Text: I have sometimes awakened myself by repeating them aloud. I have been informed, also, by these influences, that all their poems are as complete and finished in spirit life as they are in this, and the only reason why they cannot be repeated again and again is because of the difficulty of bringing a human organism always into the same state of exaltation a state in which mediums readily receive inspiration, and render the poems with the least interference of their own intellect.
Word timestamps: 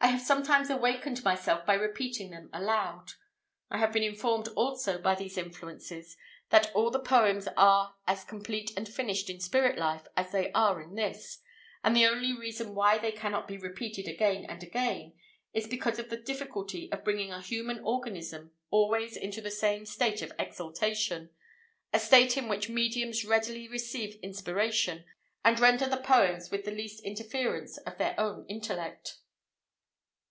I 0.00 0.10
have 0.12 0.20
sometimes 0.22 0.70
awakened 0.70 1.24
myself 1.24 1.66
by 1.66 1.74
repeating 1.74 2.30
them 2.30 2.50
aloud. 2.52 3.14
I 3.68 3.78
have 3.78 3.92
been 3.92 4.04
informed, 4.04 4.46
also, 4.54 4.98
by 5.00 5.16
these 5.16 5.36
influences, 5.36 6.16
that 6.50 6.72
all 6.72 6.92
their 6.92 7.02
poems 7.02 7.48
are 7.56 7.96
as 8.06 8.22
complete 8.22 8.70
and 8.76 8.88
finished 8.88 9.28
in 9.28 9.40
spirit 9.40 9.76
life 9.76 10.06
as 10.16 10.30
they 10.30 10.52
are 10.52 10.80
in 10.80 10.94
this, 10.94 11.40
and 11.82 11.96
the 11.96 12.06
only 12.06 12.32
reason 12.32 12.76
why 12.76 12.96
they 12.98 13.10
cannot 13.10 13.48
be 13.48 13.58
repeated 13.58 14.06
again 14.06 14.44
and 14.44 14.62
again 14.62 15.14
is 15.52 15.66
because 15.66 15.98
of 15.98 16.10
the 16.10 16.16
difficulty 16.16 16.90
of 16.92 17.02
bringing 17.04 17.32
a 17.32 17.42
human 17.42 17.80
organism 17.82 18.52
always 18.70 19.16
into 19.16 19.40
the 19.40 19.50
same 19.50 19.84
state 19.84 20.22
of 20.22 20.32
exaltation 20.38 21.30
a 21.92 21.98
state 21.98 22.36
in 22.36 22.46
which 22.48 22.68
mediums 22.68 23.24
readily 23.24 23.66
receive 23.66 24.16
inspiration, 24.22 25.04
and 25.44 25.58
render 25.58 25.88
the 25.88 25.96
poems 25.96 26.52
with 26.52 26.64
the 26.64 26.70
least 26.70 27.02
interference 27.04 27.78
of 27.78 27.98
their 27.98 28.18
own 28.20 28.46
intellect. 28.46 29.18